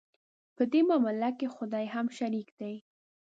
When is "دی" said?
2.59-2.75